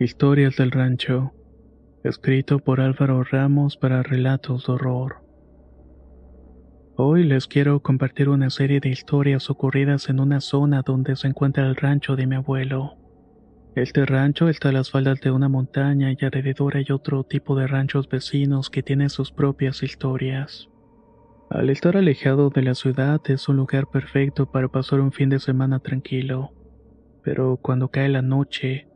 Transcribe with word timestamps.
Historias 0.00 0.54
del 0.54 0.70
Rancho. 0.70 1.32
Escrito 2.04 2.60
por 2.60 2.80
Álvaro 2.80 3.24
Ramos 3.24 3.76
para 3.76 4.04
Relatos 4.04 4.64
de 4.64 4.74
Horror. 4.74 5.16
Hoy 6.94 7.24
les 7.24 7.48
quiero 7.48 7.82
compartir 7.82 8.28
una 8.28 8.48
serie 8.48 8.78
de 8.78 8.90
historias 8.90 9.50
ocurridas 9.50 10.08
en 10.08 10.20
una 10.20 10.40
zona 10.40 10.82
donde 10.82 11.16
se 11.16 11.26
encuentra 11.26 11.66
el 11.66 11.74
rancho 11.74 12.14
de 12.14 12.28
mi 12.28 12.36
abuelo. 12.36 12.96
Este 13.74 14.06
rancho 14.06 14.48
está 14.48 14.68
a 14.68 14.72
las 14.72 14.88
faldas 14.92 15.20
de 15.20 15.32
una 15.32 15.48
montaña 15.48 16.12
y 16.12 16.24
alrededor 16.24 16.76
hay 16.76 16.86
otro 16.92 17.24
tipo 17.24 17.56
de 17.56 17.66
ranchos 17.66 18.08
vecinos 18.08 18.70
que 18.70 18.84
tienen 18.84 19.10
sus 19.10 19.32
propias 19.32 19.82
historias. 19.82 20.68
Al 21.50 21.70
estar 21.70 21.96
alejado 21.96 22.50
de 22.50 22.62
la 22.62 22.76
ciudad 22.76 23.20
es 23.24 23.48
un 23.48 23.56
lugar 23.56 23.88
perfecto 23.90 24.48
para 24.48 24.68
pasar 24.68 25.00
un 25.00 25.10
fin 25.10 25.28
de 25.28 25.40
semana 25.40 25.80
tranquilo. 25.80 26.52
Pero 27.24 27.56
cuando 27.56 27.88
cae 27.88 28.08
la 28.08 28.22
noche, 28.22 28.87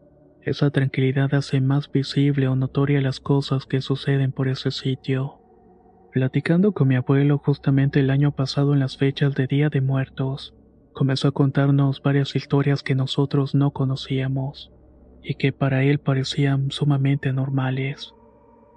esa 0.44 0.70
tranquilidad 0.70 1.34
hace 1.34 1.60
más 1.60 1.90
visible 1.90 2.48
o 2.48 2.56
notoria 2.56 3.00
las 3.00 3.20
cosas 3.20 3.66
que 3.66 3.80
suceden 3.80 4.32
por 4.32 4.48
ese 4.48 4.70
sitio. 4.70 5.38
Platicando 6.12 6.72
con 6.72 6.88
mi 6.88 6.96
abuelo 6.96 7.38
justamente 7.38 8.00
el 8.00 8.10
año 8.10 8.32
pasado 8.32 8.74
en 8.74 8.80
las 8.80 8.96
fechas 8.96 9.34
de 9.34 9.46
Día 9.46 9.70
de 9.70 9.80
Muertos, 9.80 10.54
comenzó 10.92 11.28
a 11.28 11.32
contarnos 11.32 12.02
varias 12.02 12.36
historias 12.36 12.82
que 12.82 12.94
nosotros 12.94 13.54
no 13.54 13.70
conocíamos 13.70 14.70
y 15.22 15.34
que 15.34 15.52
para 15.52 15.84
él 15.84 15.98
parecían 15.98 16.70
sumamente 16.70 17.32
normales. 17.32 18.12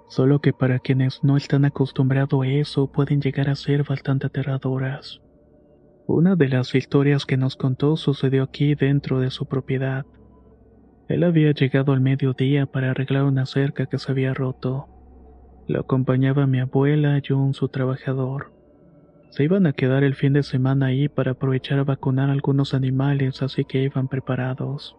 Solo 0.08 0.40
que 0.40 0.52
para 0.52 0.78
quienes 0.78 1.24
no 1.24 1.36
están 1.36 1.64
acostumbrados 1.64 2.44
a 2.44 2.46
eso 2.46 2.90
pueden 2.90 3.20
llegar 3.20 3.50
a 3.50 3.56
ser 3.56 3.82
bastante 3.82 4.28
aterradoras. 4.28 5.20
Una 6.06 6.36
de 6.36 6.48
las 6.48 6.74
historias 6.76 7.26
que 7.26 7.36
nos 7.36 7.56
contó 7.56 7.96
sucedió 7.96 8.44
aquí 8.44 8.76
dentro 8.76 9.18
de 9.18 9.30
su 9.30 9.46
propiedad. 9.46 10.06
Él 11.08 11.22
había 11.22 11.52
llegado 11.52 11.92
al 11.92 12.00
mediodía 12.00 12.66
para 12.66 12.90
arreglar 12.90 13.24
una 13.24 13.46
cerca 13.46 13.86
que 13.86 13.98
se 13.98 14.10
había 14.10 14.34
roto. 14.34 14.88
Lo 15.68 15.80
acompañaba 15.80 16.46
mi 16.46 16.58
abuela 16.58 17.20
y 17.22 17.32
un 17.32 17.54
su 17.54 17.68
trabajador. 17.68 18.52
Se 19.30 19.44
iban 19.44 19.66
a 19.66 19.72
quedar 19.72 20.02
el 20.02 20.14
fin 20.14 20.32
de 20.32 20.42
semana 20.42 20.86
ahí 20.86 21.08
para 21.08 21.32
aprovechar 21.32 21.78
a 21.78 21.84
vacunar 21.84 22.30
algunos 22.30 22.74
animales, 22.74 23.42
así 23.42 23.64
que 23.64 23.82
iban 23.82 24.08
preparados. 24.08 24.96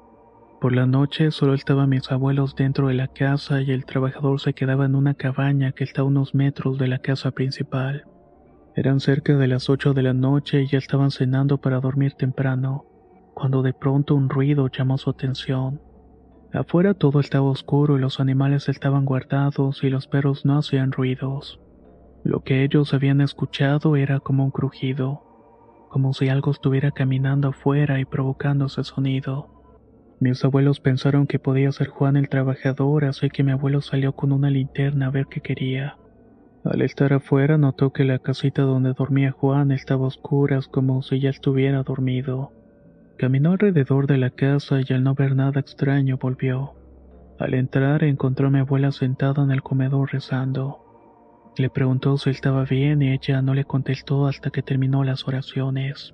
Por 0.62 0.74
la 0.74 0.86
noche 0.86 1.32
solo 1.32 1.54
estaban 1.54 1.90
mis 1.90 2.12
abuelos 2.12 2.56
dentro 2.56 2.88
de 2.88 2.94
la 2.94 3.08
casa 3.08 3.62
y 3.62 3.72
el 3.72 3.86
trabajador 3.86 4.40
se 4.40 4.54
quedaba 4.54 4.86
en 4.86 4.96
una 4.96 5.14
cabaña 5.14 5.72
que 5.72 5.84
está 5.84 6.02
a 6.02 6.06
unos 6.06 6.34
metros 6.34 6.78
de 6.78 6.88
la 6.88 7.00
casa 7.00 7.32
principal. 7.32 8.06
Eran 8.76 9.00
cerca 9.00 9.38
de 9.38 9.48
las 9.48 9.70
ocho 9.70 9.94
de 9.94 10.04
la 10.04 10.14
noche 10.14 10.62
y 10.62 10.68
ya 10.68 10.78
estaban 10.78 11.12
cenando 11.12 11.60
para 11.60 11.80
dormir 11.80 12.14
temprano, 12.14 12.86
cuando 13.34 13.62
de 13.62 13.74
pronto 13.74 14.16
un 14.16 14.30
ruido 14.30 14.68
llamó 14.68 14.98
su 14.98 15.10
atención. 15.10 15.80
Afuera 16.54 16.94
todo 16.94 17.20
estaba 17.20 17.50
oscuro 17.50 17.98
y 17.98 18.02
los 18.02 18.20
animales 18.20 18.70
estaban 18.70 19.06
guardados 19.06 19.84
y 19.84 19.90
los 19.90 20.08
perros 20.08 20.46
no 20.46 20.58
hacían 20.58 20.92
ruidos. 20.92 21.60
Lo 22.24 22.44
que 22.44 22.64
ellos 22.64 22.94
habían 22.94 23.22
escuchado 23.22 23.96
era 23.96 24.20
como 24.20 24.46
un 24.46 24.52
crujido, 24.52 25.22
como 25.90 26.14
si 26.14 26.30
algo 26.30 26.52
estuviera 26.52 26.92
caminando 26.92 27.50
afuera 27.50 28.00
y 28.00 28.06
provocando 28.06 28.66
ese 28.66 28.84
sonido. 28.84 29.58
Mis 30.20 30.44
abuelos 30.44 30.80
pensaron 30.80 31.28
que 31.28 31.38
podía 31.38 31.72
ser 31.72 31.90
Juan 31.90 32.18
el 32.18 32.30
trabajador, 32.30 33.06
así 33.06 33.30
que 33.30 33.44
mi 33.44 33.52
abuelo 33.52 33.82
salió 33.82 34.14
con 34.14 34.32
una 34.32 34.50
linterna 34.50 35.08
a 35.08 35.12
ver 35.12 35.28
qué 35.28 35.42
quería. 35.42 35.98
Al 36.64 36.82
estar 36.82 37.14
afuera 37.14 37.58
notó 37.58 37.94
que 37.94 38.04
la 38.04 38.20
casita 38.20 38.64
donde 38.64 38.94
dormía 38.94 39.32
Juan 39.32 39.72
estaba 39.72 40.06
a 40.06 40.08
oscuras 40.08 40.68
como 40.68 41.02
si 41.02 41.20
ya 41.20 41.30
estuviera 41.30 41.84
dormido. 41.84 42.52
Caminó 43.18 43.54
alrededor 43.54 44.06
de 44.06 44.20
la 44.20 44.30
casa 44.30 44.80
y 44.88 44.94
al 44.94 45.04
no 45.04 45.16
ver 45.16 45.36
nada 45.36 45.60
extraño 45.60 46.18
volvió. 46.18 46.76
Al 47.40 47.56
entrar 47.56 48.04
encontró 48.04 48.48
a 48.48 48.52
mi 48.52 48.60
abuela 48.60 48.92
sentada 48.92 49.44
en 49.44 49.52
el 49.52 49.64
comedor 49.64 50.14
rezando. 50.14 50.84
Le 51.58 51.72
preguntó 51.72 52.18
si 52.18 52.30
estaba 52.30 52.64
bien 52.66 53.02
y 53.02 53.12
ella 53.12 53.42
no 53.42 53.56
le 53.56 53.66
contestó 53.66 54.28
hasta 54.28 54.52
que 54.52 54.62
terminó 54.62 55.04
las 55.04 55.28
oraciones. 55.28 56.14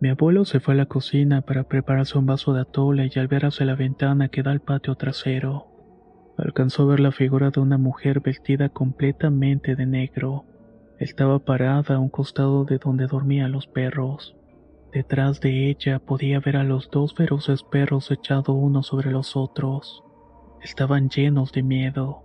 Mi 0.00 0.08
abuelo 0.08 0.46
se 0.46 0.60
fue 0.60 0.72
a 0.72 0.76
la 0.78 0.86
cocina 0.86 1.42
para 1.42 1.64
prepararse 1.64 2.16
un 2.16 2.24
vaso 2.24 2.54
de 2.54 2.62
atole 2.62 3.10
y 3.14 3.18
al 3.18 3.28
ver 3.28 3.44
hacia 3.44 3.66
la 3.66 3.74
ventana 3.74 4.28
que 4.28 4.42
da 4.42 4.52
al 4.52 4.60
patio 4.60 4.94
trasero, 4.94 5.66
alcanzó 6.38 6.84
a 6.84 6.86
ver 6.86 7.00
la 7.00 7.12
figura 7.12 7.50
de 7.50 7.60
una 7.60 7.76
mujer 7.76 8.20
vestida 8.20 8.70
completamente 8.70 9.76
de 9.76 9.84
negro. 9.84 10.46
Estaba 10.98 11.40
parada 11.40 11.96
a 11.96 11.98
un 11.98 12.08
costado 12.08 12.64
de 12.64 12.78
donde 12.78 13.06
dormían 13.08 13.52
los 13.52 13.66
perros. 13.66 14.37
Detrás 14.92 15.40
de 15.40 15.68
ella 15.68 15.98
podía 15.98 16.40
ver 16.40 16.56
a 16.56 16.64
los 16.64 16.90
dos 16.90 17.14
feroces 17.14 17.62
perros 17.62 18.10
echados 18.10 18.56
uno 18.56 18.82
sobre 18.82 19.10
los 19.10 19.36
otros. 19.36 20.02
Estaban 20.62 21.10
llenos 21.10 21.52
de 21.52 21.62
miedo. 21.62 22.22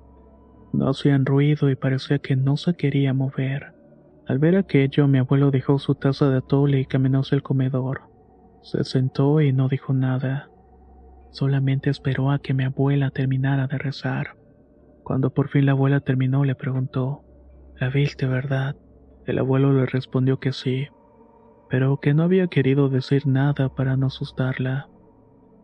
No 0.71 0.89
hacían 0.89 1.25
ruido 1.25 1.69
y 1.69 1.75
parecía 1.75 2.19
que 2.19 2.37
no 2.37 2.55
se 2.55 2.73
quería 2.75 3.13
mover. 3.13 3.73
Al 4.27 4.39
ver 4.39 4.55
aquello, 4.55 5.09
mi 5.09 5.17
abuelo 5.17 5.51
dejó 5.51 5.77
su 5.77 5.95
taza 5.95 6.29
de 6.29 6.37
atole 6.37 6.79
y 6.79 6.85
caminó 6.85 7.19
hacia 7.19 7.35
el 7.35 7.43
comedor. 7.43 8.03
Se 8.61 8.85
sentó 8.85 9.41
y 9.41 9.51
no 9.51 9.67
dijo 9.67 9.91
nada. 9.91 10.49
Solamente 11.31 11.89
esperó 11.89 12.31
a 12.31 12.39
que 12.39 12.53
mi 12.53 12.63
abuela 12.63 13.11
terminara 13.11 13.67
de 13.67 13.77
rezar. 13.77 14.37
Cuando 15.03 15.31
por 15.31 15.49
fin 15.49 15.65
la 15.65 15.73
abuela 15.73 15.99
terminó, 15.99 16.45
le 16.45 16.55
preguntó, 16.55 17.23
¿La 17.77 17.89
viste, 17.89 18.25
verdad? 18.25 18.77
El 19.25 19.39
abuelo 19.39 19.73
le 19.73 19.85
respondió 19.85 20.39
que 20.39 20.53
sí 20.53 20.87
pero 21.73 21.99
que 21.99 22.13
no 22.13 22.21
había 22.21 22.45
querido 22.49 22.87
decir 22.87 23.25
nada 23.25 23.73
para 23.73 23.97
no 23.97 24.05
asustarla. 24.05 24.89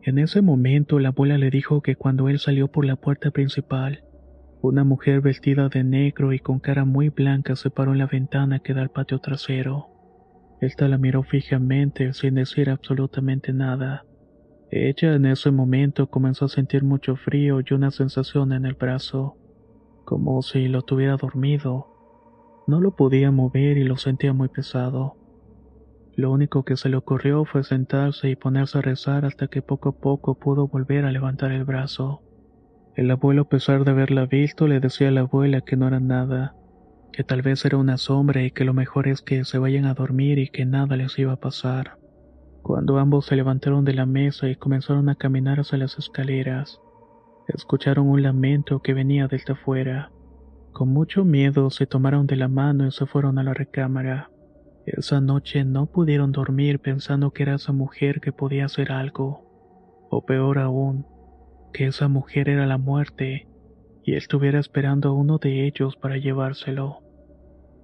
En 0.01 0.17
ese 0.17 0.41
momento 0.41 0.97
la 0.97 1.09
abuela 1.09 1.37
le 1.37 1.51
dijo 1.51 1.81
que 1.81 1.95
cuando 1.95 2.29
él 2.29 2.39
salió 2.39 2.67
por 2.67 2.83
la 2.83 2.95
puerta 2.95 3.29
principal, 3.29 4.03
una 4.59 4.83
mujer 4.83 5.21
vestida 5.21 5.69
de 5.69 5.83
negro 5.83 6.33
y 6.33 6.39
con 6.39 6.59
cara 6.59 6.83
muy 6.83 7.09
blanca 7.09 7.55
se 7.55 7.69
paró 7.69 7.91
en 7.91 7.99
la 7.99 8.07
ventana 8.07 8.57
que 8.57 8.73
da 8.73 8.81
al 8.81 8.89
patio 8.89 9.19
trasero. 9.19 9.85
Esta 10.61 10.87
la 10.87 10.97
miró 10.97 11.21
fijamente 11.21 12.11
sin 12.13 12.33
decir 12.33 12.71
absolutamente 12.71 13.53
nada. 13.53 14.03
Ella 14.71 15.13
en 15.13 15.27
ese 15.27 15.51
momento 15.51 16.09
comenzó 16.09 16.45
a 16.45 16.49
sentir 16.49 16.83
mucho 16.83 17.17
frío 17.17 17.59
y 17.59 17.71
una 17.75 17.91
sensación 17.91 18.51
en 18.51 18.65
el 18.65 18.73
brazo, 18.73 19.37
como 20.05 20.41
si 20.41 20.69
lo 20.69 20.81
tuviera 20.81 21.17
dormido. 21.17 21.85
No 22.65 22.81
lo 22.81 22.95
podía 22.95 23.29
mover 23.29 23.77
y 23.77 23.83
lo 23.83 23.95
sentía 23.95 24.33
muy 24.33 24.47
pesado. 24.47 25.18
Lo 26.19 26.33
único 26.33 26.65
que 26.65 26.75
se 26.75 26.89
le 26.89 26.97
ocurrió 26.97 27.45
fue 27.45 27.63
sentarse 27.63 28.29
y 28.29 28.35
ponerse 28.35 28.77
a 28.77 28.81
rezar 28.81 29.23
hasta 29.23 29.47
que 29.47 29.61
poco 29.61 29.87
a 29.87 29.97
poco 30.01 30.35
pudo 30.35 30.67
volver 30.67 31.05
a 31.05 31.13
levantar 31.13 31.53
el 31.53 31.63
brazo. 31.63 32.23
El 32.97 33.09
abuelo, 33.09 33.43
a 33.43 33.47
pesar 33.47 33.85
de 33.85 33.91
haberla 33.91 34.25
visto, 34.25 34.67
le 34.67 34.81
decía 34.81 35.07
a 35.07 35.11
la 35.11 35.21
abuela 35.21 35.61
que 35.61 35.77
no 35.77 35.87
era 35.87 36.01
nada, 36.01 36.57
que 37.13 37.23
tal 37.23 37.41
vez 37.41 37.63
era 37.63 37.77
una 37.77 37.95
sombra 37.95 38.43
y 38.43 38.51
que 38.51 38.65
lo 38.65 38.73
mejor 38.73 39.07
es 39.07 39.21
que 39.21 39.45
se 39.45 39.59
vayan 39.59 39.85
a 39.85 39.93
dormir 39.93 40.39
y 40.39 40.49
que 40.49 40.65
nada 40.65 40.97
les 40.97 41.17
iba 41.17 41.31
a 41.31 41.39
pasar. 41.39 41.97
Cuando 42.63 42.99
ambos 42.99 43.27
se 43.27 43.37
levantaron 43.37 43.85
de 43.85 43.93
la 43.93 44.05
mesa 44.05 44.49
y 44.49 44.57
comenzaron 44.57 45.07
a 45.07 45.15
caminar 45.15 45.61
hacia 45.61 45.77
las 45.77 45.97
escaleras, 45.97 46.81
escucharon 47.47 48.09
un 48.09 48.23
lamento 48.23 48.81
que 48.81 48.93
venía 48.93 49.29
desde 49.29 49.53
afuera. 49.53 50.11
Con 50.73 50.89
mucho 50.89 51.23
miedo 51.23 51.69
se 51.69 51.85
tomaron 51.85 52.27
de 52.27 52.35
la 52.35 52.49
mano 52.49 52.87
y 52.87 52.91
se 52.91 53.05
fueron 53.05 53.39
a 53.39 53.43
la 53.43 53.53
recámara. 53.53 54.29
Esa 54.91 55.21
noche 55.21 55.63
no 55.65 55.85
pudieron 55.85 56.31
dormir 56.31 56.79
pensando 56.79 57.31
que 57.31 57.43
era 57.43 57.55
esa 57.55 57.71
mujer 57.71 58.21
que 58.21 58.31
podía 58.31 58.65
hacer 58.65 58.91
algo. 58.91 59.45
O 60.09 60.25
peor 60.25 60.57
aún, 60.57 61.05
que 61.73 61.85
esa 61.85 62.07
mujer 62.07 62.49
era 62.49 62.65
la 62.65 62.79
muerte 62.79 63.47
y 64.03 64.15
estuviera 64.15 64.59
esperando 64.59 65.09
a 65.09 65.13
uno 65.13 65.37
de 65.37 65.67
ellos 65.67 65.95
para 65.95 66.17
llevárselo. 66.17 67.03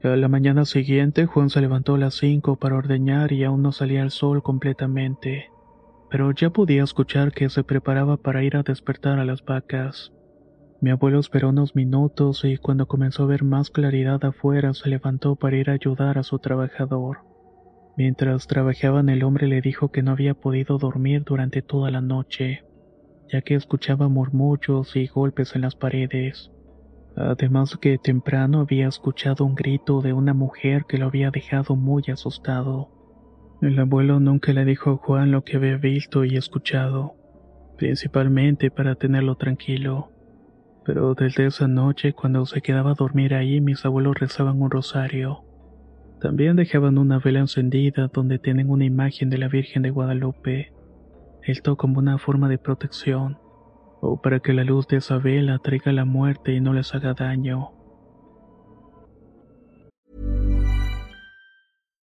A 0.03 0.15
la 0.15 0.27
mañana 0.27 0.65
siguiente 0.65 1.27
Juan 1.27 1.51
se 1.51 1.61
levantó 1.61 1.93
a 1.93 1.99
las 1.99 2.15
cinco 2.15 2.55
para 2.55 2.75
ordeñar 2.75 3.31
y 3.31 3.43
aún 3.43 3.61
no 3.61 3.71
salía 3.71 4.01
el 4.01 4.09
sol 4.09 4.41
completamente. 4.41 5.49
pero 6.09 6.31
ya 6.31 6.49
podía 6.49 6.83
escuchar 6.83 7.31
que 7.33 7.49
se 7.49 7.63
preparaba 7.63 8.17
para 8.17 8.43
ir 8.43 8.55
a 8.55 8.63
despertar 8.63 9.19
a 9.19 9.25
las 9.25 9.43
vacas. 9.43 10.13
Mi 10.85 10.91
abuelo 10.91 11.19
esperó 11.19 11.49
unos 11.49 11.75
minutos 11.75 12.45
y 12.45 12.57
cuando 12.57 12.85
comenzó 12.85 13.23
a 13.23 13.25
ver 13.25 13.43
más 13.43 13.71
claridad 13.71 14.23
afuera 14.23 14.71
se 14.75 14.87
levantó 14.87 15.35
para 15.35 15.57
ir 15.57 15.71
a 15.71 15.73
ayudar 15.73 16.19
a 16.19 16.23
su 16.23 16.37
trabajador. 16.37 17.21
Mientras 17.97 18.45
trabajaban 18.45 19.09
el 19.09 19.23
hombre 19.23 19.47
le 19.47 19.61
dijo 19.61 19.91
que 19.91 20.03
no 20.03 20.11
había 20.11 20.35
podido 20.35 20.77
dormir 20.77 21.23
durante 21.23 21.63
toda 21.63 21.89
la 21.89 22.01
noche, 22.01 22.65
ya 23.33 23.41
que 23.41 23.55
escuchaba 23.55 24.09
murmullos 24.09 24.95
y 24.95 25.07
golpes 25.07 25.55
en 25.55 25.61
las 25.63 25.75
paredes. 25.75 26.51
Además 27.15 27.75
que 27.81 27.97
temprano 27.97 28.59
había 28.59 28.87
escuchado 28.87 29.43
un 29.43 29.55
grito 29.55 30.01
de 30.01 30.13
una 30.13 30.35
mujer 30.35 30.85
que 30.87 30.99
lo 30.99 31.07
había 31.07 31.31
dejado 31.31 31.75
muy 31.75 32.03
asustado. 32.13 32.91
El 33.59 33.79
abuelo 33.79 34.19
nunca 34.19 34.53
le 34.53 34.65
dijo 34.65 34.91
a 34.91 34.97
Juan 34.97 35.31
lo 35.31 35.43
que 35.43 35.57
había 35.57 35.77
visto 35.77 36.25
y 36.25 36.37
escuchado, 36.37 37.15
principalmente 37.75 38.69
para 38.69 38.93
tenerlo 38.93 39.35
tranquilo. 39.35 40.11
Pero 40.85 41.15
desde 41.15 41.47
esa 41.47 41.67
noche, 41.67 42.13
cuando 42.13 42.45
se 42.45 42.61
quedaba 42.61 42.91
a 42.91 42.95
dormir 42.95 43.33
ahí, 43.33 43.59
mis 43.59 43.83
abuelos 43.85 44.19
rezaban 44.19 44.61
un 44.61 44.69
rosario. 44.69 45.43
También 46.21 46.55
dejaban 46.55 46.97
una 46.97 47.17
vela 47.17 47.39
encendida 47.39 48.09
donde 48.13 48.37
tienen 48.37 48.69
una 48.69 48.85
imagen 48.85 49.29
de 49.29 49.39
la 49.39 49.47
Virgen 49.47 49.81
de 49.81 49.89
Guadalupe, 49.89 50.71
esto 51.43 51.75
como 51.75 51.99
una 51.99 52.17
forma 52.19 52.49
de 52.49 52.59
protección, 52.59 53.39
o 53.99 54.21
para 54.21 54.39
que 54.39 54.53
la 54.53 54.63
luz 54.63 54.87
de 54.87 54.97
esa 54.97 55.17
vela 55.17 55.57
traiga 55.59 55.91
la 55.91 56.05
muerte 56.05 56.53
y 56.53 56.61
no 56.61 56.73
les 56.73 56.93
haga 56.93 57.13
daño. 57.13 57.71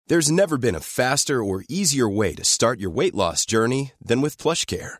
There's 0.08 0.32
never 0.32 0.58
been 0.58 0.76
a 0.76 0.80
faster 0.80 1.44
or 1.44 1.66
easier 1.68 2.08
way 2.08 2.34
to 2.36 2.46
start 2.46 2.80
your 2.80 2.90
weight 2.90 3.14
loss 3.14 3.46
journey 3.46 3.92
than 4.02 4.22
with 4.22 4.38
PlushCare. 4.38 5.00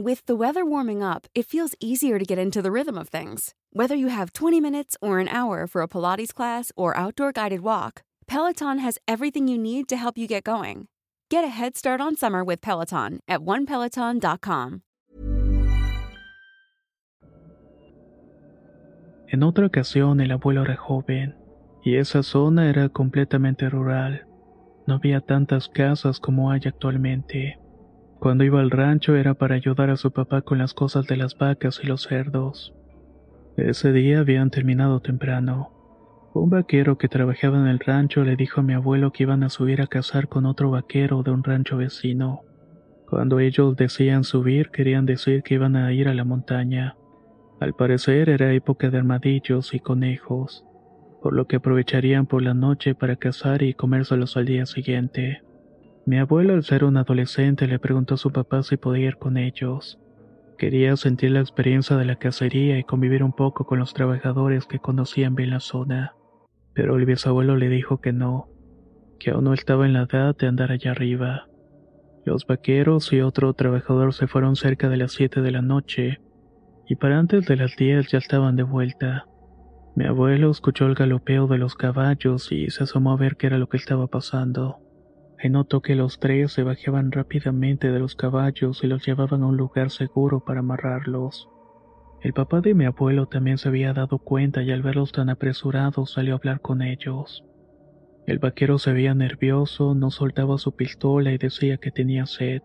With 0.00 0.26
the 0.26 0.36
weather 0.36 0.64
warming 0.64 1.02
up, 1.02 1.26
it 1.34 1.44
feels 1.44 1.74
easier 1.80 2.20
to 2.20 2.24
get 2.24 2.38
into 2.38 2.62
the 2.62 2.70
rhythm 2.70 2.96
of 2.96 3.08
things. 3.08 3.52
Whether 3.72 3.96
you 3.96 4.06
have 4.06 4.32
20 4.32 4.60
minutes 4.60 4.96
or 5.02 5.18
an 5.18 5.26
hour 5.26 5.66
for 5.66 5.82
a 5.82 5.88
Pilates 5.88 6.32
class 6.32 6.70
or 6.76 6.96
outdoor 6.96 7.32
guided 7.32 7.62
walk, 7.62 8.02
Peloton 8.28 8.78
has 8.78 9.00
everything 9.08 9.48
you 9.48 9.58
need 9.58 9.88
to 9.88 9.96
help 9.96 10.16
you 10.16 10.28
get 10.28 10.44
going. 10.44 10.86
Get 11.30 11.42
a 11.42 11.48
head 11.48 11.76
start 11.76 12.00
on 12.00 12.14
summer 12.14 12.44
with 12.44 12.60
Peloton 12.60 13.18
at 13.26 13.40
onepeloton.com. 13.40 14.82
En 19.30 19.42
otra 19.42 19.66
ocasión 19.66 20.20
el 20.20 20.30
abuelo 20.30 20.62
era 20.62 20.76
joven, 20.76 21.34
y 21.84 21.96
esa 21.96 22.22
zona 22.22 22.68
era 22.68 22.88
completamente 22.88 23.68
rural. 23.68 24.24
No 24.86 24.94
había 24.94 25.20
tantas 25.20 25.68
casas 25.68 26.20
como 26.20 26.52
hay 26.52 26.60
actualmente. 26.66 27.58
Cuando 28.18 28.42
iba 28.42 28.60
al 28.60 28.70
rancho 28.70 29.14
era 29.14 29.34
para 29.34 29.54
ayudar 29.54 29.90
a 29.90 29.96
su 29.96 30.10
papá 30.10 30.42
con 30.42 30.58
las 30.58 30.74
cosas 30.74 31.06
de 31.06 31.16
las 31.16 31.38
vacas 31.38 31.80
y 31.82 31.86
los 31.86 32.02
cerdos. 32.02 32.74
Ese 33.56 33.92
día 33.92 34.20
habían 34.20 34.50
terminado 34.50 35.00
temprano. 35.00 35.70
Un 36.34 36.50
vaquero 36.50 36.98
que 36.98 37.08
trabajaba 37.08 37.58
en 37.58 37.68
el 37.68 37.78
rancho 37.78 38.24
le 38.24 38.36
dijo 38.36 38.60
a 38.60 38.64
mi 38.64 38.72
abuelo 38.72 39.12
que 39.12 39.22
iban 39.22 39.42
a 39.42 39.48
subir 39.48 39.80
a 39.80 39.86
cazar 39.86 40.28
con 40.28 40.46
otro 40.46 40.70
vaquero 40.70 41.22
de 41.22 41.30
un 41.30 41.44
rancho 41.44 41.76
vecino. 41.76 42.42
Cuando 43.08 43.38
ellos 43.38 43.76
decían 43.76 44.24
subir, 44.24 44.70
querían 44.70 45.06
decir 45.06 45.42
que 45.42 45.54
iban 45.54 45.76
a 45.76 45.92
ir 45.92 46.08
a 46.08 46.14
la 46.14 46.24
montaña. 46.24 46.96
Al 47.60 47.74
parecer 47.74 48.28
era 48.28 48.52
época 48.52 48.90
de 48.90 48.98
armadillos 48.98 49.74
y 49.74 49.80
conejos, 49.80 50.64
por 51.22 51.32
lo 51.32 51.46
que 51.46 51.56
aprovecharían 51.56 52.26
por 52.26 52.42
la 52.42 52.54
noche 52.54 52.94
para 52.94 53.16
cazar 53.16 53.62
y 53.62 53.74
comérselos 53.74 54.36
al 54.36 54.44
día 54.44 54.66
siguiente. 54.66 55.42
Mi 56.08 56.16
abuelo, 56.16 56.54
al 56.54 56.64
ser 56.64 56.84
un 56.84 56.96
adolescente, 56.96 57.66
le 57.66 57.78
preguntó 57.78 58.14
a 58.14 58.16
su 58.16 58.32
papá 58.32 58.62
si 58.62 58.78
podía 58.78 59.08
ir 59.08 59.18
con 59.18 59.36
ellos. 59.36 60.00
Quería 60.56 60.96
sentir 60.96 61.32
la 61.32 61.40
experiencia 61.40 61.98
de 61.98 62.06
la 62.06 62.16
cacería 62.16 62.78
y 62.78 62.82
convivir 62.82 63.22
un 63.22 63.34
poco 63.34 63.66
con 63.66 63.78
los 63.78 63.92
trabajadores 63.92 64.64
que 64.64 64.78
conocían 64.78 65.34
bien 65.34 65.50
la 65.50 65.60
zona. 65.60 66.14
Pero 66.72 66.96
el 66.96 67.04
bisabuelo 67.04 67.56
le 67.56 67.68
dijo 67.68 68.00
que 68.00 68.14
no, 68.14 68.48
que 69.20 69.32
aún 69.32 69.44
no 69.44 69.52
estaba 69.52 69.84
en 69.84 69.92
la 69.92 70.04
edad 70.10 70.34
de 70.34 70.46
andar 70.46 70.72
allá 70.72 70.92
arriba. 70.92 71.46
Los 72.24 72.46
vaqueros 72.46 73.12
y 73.12 73.20
otro 73.20 73.52
trabajador 73.52 74.14
se 74.14 74.28
fueron 74.28 74.56
cerca 74.56 74.88
de 74.88 74.96
las 74.96 75.12
7 75.12 75.42
de 75.42 75.50
la 75.50 75.60
noche, 75.60 76.22
y 76.88 76.96
para 76.96 77.18
antes 77.18 77.44
de 77.44 77.56
las 77.56 77.76
10 77.76 78.10
ya 78.10 78.16
estaban 78.16 78.56
de 78.56 78.62
vuelta. 78.62 79.26
Mi 79.94 80.06
abuelo 80.06 80.52
escuchó 80.52 80.86
el 80.86 80.94
galopeo 80.94 81.48
de 81.48 81.58
los 81.58 81.74
caballos 81.74 82.50
y 82.50 82.70
se 82.70 82.84
asomó 82.84 83.12
a 83.12 83.18
ver 83.18 83.36
qué 83.36 83.48
era 83.48 83.58
lo 83.58 83.68
que 83.68 83.76
estaba 83.76 84.06
pasando. 84.06 84.87
Y 85.42 85.48
notó 85.50 85.82
que 85.82 85.94
los 85.94 86.18
tres 86.18 86.52
se 86.52 86.62
bajaban 86.62 87.12
rápidamente 87.12 87.92
de 87.92 87.98
los 88.00 88.16
caballos 88.16 88.82
y 88.82 88.88
los 88.88 89.06
llevaban 89.06 89.42
a 89.42 89.46
un 89.46 89.56
lugar 89.56 89.90
seguro 89.90 90.40
para 90.40 90.60
amarrarlos. 90.60 91.48
El 92.20 92.32
papá 92.32 92.60
de 92.60 92.74
mi 92.74 92.84
abuelo 92.84 93.26
también 93.26 93.58
se 93.58 93.68
había 93.68 93.92
dado 93.92 94.18
cuenta 94.18 94.62
y 94.62 94.72
al 94.72 94.82
verlos 94.82 95.12
tan 95.12 95.30
apresurados 95.30 96.12
salió 96.12 96.34
a 96.34 96.38
hablar 96.38 96.60
con 96.60 96.82
ellos. 96.82 97.44
El 98.26 98.40
vaquero 98.40 98.78
se 98.78 98.92
veía 98.92 99.14
nervioso, 99.14 99.94
no 99.94 100.10
soltaba 100.10 100.58
su 100.58 100.74
pistola 100.74 101.32
y 101.32 101.38
decía 101.38 101.78
que 101.78 101.92
tenía 101.92 102.26
sed. 102.26 102.62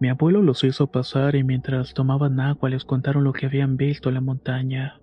Mi 0.00 0.08
abuelo 0.08 0.42
los 0.42 0.62
hizo 0.62 0.86
pasar 0.88 1.34
y 1.34 1.42
mientras 1.42 1.94
tomaban 1.94 2.38
agua 2.38 2.68
les 2.68 2.84
contaron 2.84 3.24
lo 3.24 3.32
que 3.32 3.46
habían 3.46 3.76
visto 3.76 4.10
en 4.10 4.14
la 4.14 4.20
montaña. 4.20 5.00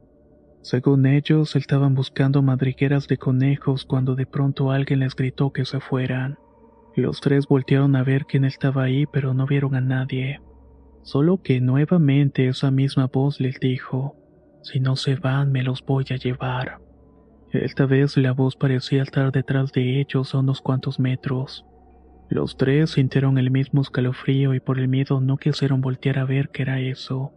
Según 0.62 1.06
ellos, 1.06 1.56
estaban 1.56 1.94
buscando 1.94 2.42
madrigueras 2.42 3.08
de 3.08 3.18
conejos 3.18 3.84
cuando 3.84 4.16
de 4.16 4.26
pronto 4.26 4.72
alguien 4.72 5.02
les 5.02 5.16
gritó 5.16 5.52
que 5.52 5.66
se 5.66 5.80
fueran. 5.80 6.38
Los 6.96 7.20
tres 7.20 7.48
voltearon 7.48 7.96
a 7.96 8.04
ver 8.04 8.26
quién 8.26 8.46
estaba 8.46 8.84
ahí, 8.84 9.06
pero 9.06 9.34
no 9.34 9.46
vieron 9.46 9.76
a 9.76 9.82
nadie. 9.82 10.40
Solo 11.04 11.42
que 11.42 11.60
nuevamente 11.60 12.48
esa 12.48 12.72
misma 12.72 13.08
voz 13.08 13.40
les 13.40 13.60
dijo, 13.60 14.16
si 14.64 14.80
no 14.80 14.96
se 14.96 15.16
van 15.16 15.52
me 15.52 15.62
los 15.62 15.84
voy 15.86 16.06
a 16.10 16.16
llevar. 16.16 16.80
Esta 17.52 17.86
vez 17.86 18.18
la 18.18 18.32
voz 18.32 18.56
parecía 18.56 19.04
estar 19.04 19.32
detrás 19.32 19.72
de 19.74 20.00
ellos 20.00 20.34
a 20.34 20.40
unos 20.40 20.62
cuantos 20.62 21.00
metros. 21.00 21.66
Los 22.30 22.58
tres 22.58 22.92
sintieron 22.92 23.38
el 23.38 23.52
mismo 23.52 23.82
escalofrío 23.82 24.54
y 24.54 24.60
por 24.60 24.80
el 24.80 24.88
miedo 24.88 25.22
no 25.22 25.38
quisieron 25.38 25.82
voltear 25.82 26.18
a 26.18 26.26
ver 26.26 26.50
qué 26.50 26.64
era 26.64 26.80
eso. 26.80 27.34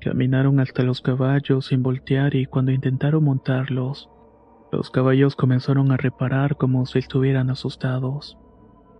Caminaron 0.00 0.58
hasta 0.58 0.82
los 0.82 1.00
caballos 1.00 1.66
sin 1.66 1.82
voltear 1.82 2.34
y 2.34 2.46
cuando 2.46 2.72
intentaron 2.72 3.24
montarlos, 3.24 4.08
los 4.72 4.90
caballos 4.90 5.36
comenzaron 5.36 5.92
a 5.92 5.96
reparar 5.96 6.56
como 6.56 6.86
si 6.86 6.98
estuvieran 6.98 7.50
asustados. 7.50 8.38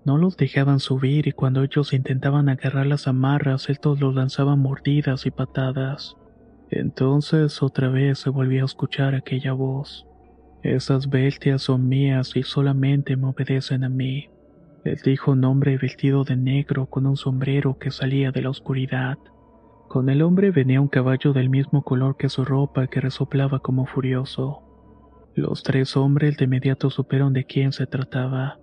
No 0.05 0.19
los 0.19 0.37
dejaban 0.37 0.81
subir 0.81 1.29
y 1.29 1.33
cuando 1.33 1.63
ellos 1.63 1.93
intentaban 1.93 2.49
agarrar 2.49 2.87
las 2.87 3.07
amarras, 3.07 3.69
estos 3.69 4.01
los 4.01 4.15
lanzaban 4.15 4.59
mordidas 4.59 5.27
y 5.27 5.31
patadas. 5.31 6.17
Entonces 6.71 7.63
otra 7.63 7.89
vez 7.89 8.19
se 8.19 8.31
volvió 8.31 8.63
a 8.63 8.67
escuchar 8.67 9.15
aquella 9.15 9.53
voz. 9.53 10.07
Esas 10.63 11.09
bestias 11.09 11.63
son 11.63 11.89
mías 11.89 12.37
y 12.37 12.43
solamente 12.43 13.17
me 13.17 13.29
obedecen 13.29 13.85
a 13.85 13.89
mí. 13.89 14.29
Les 14.85 15.03
dijo 15.03 15.33
un 15.33 15.45
hombre 15.45 15.77
vestido 15.77 16.25
de 16.25 16.37
negro 16.37 16.87
con 16.87 17.07
un 17.07 17.17
sombrero 17.17 17.79
que 17.79 17.91
salía 17.91 18.33
de 18.33 18.43
la 18.43 18.51
oscuridad. 18.51 19.19
Con 19.89 20.09
el 20.09 20.23
hombre 20.23 20.51
venía 20.51 20.81
un 20.81 20.89
caballo 20.89 21.33
del 21.33 21.51
mismo 21.51 21.83
color 21.83 22.17
que 22.17 22.29
su 22.29 22.45
ropa 22.45 22.89
que 22.89 23.01
resoplaba 23.01 23.61
como 23.61 23.87
furioso. 23.87 24.63
Los 25.35 25.63
tres 25.63 25.97
hombres 25.97 26.37
de 26.37 26.47
inmediato 26.47 26.91
supieron 26.91 27.33
de 27.33 27.45
quién 27.45 27.73
se 27.73 27.87
trataba. 27.87 28.59